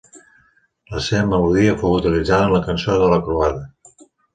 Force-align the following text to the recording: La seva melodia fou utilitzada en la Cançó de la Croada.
La 0.93 1.01
seva 1.09 1.29
melodia 1.35 1.77
fou 1.85 1.95
utilitzada 2.01 2.51
en 2.51 2.59
la 2.59 2.67
Cançó 2.67 3.01
de 3.05 3.15
la 3.17 3.25
Croada. 3.31 3.67